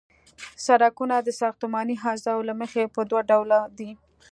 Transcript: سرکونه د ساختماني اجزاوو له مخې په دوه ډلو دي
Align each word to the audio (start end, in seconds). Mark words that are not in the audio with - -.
سرکونه 0.65 1.15
د 1.21 1.29
ساختماني 1.41 1.95
اجزاوو 2.11 2.47
له 2.49 2.53
مخې 2.61 2.83
په 2.95 3.01
دوه 3.09 3.21
ډلو 3.29 3.59
دي 3.77 3.91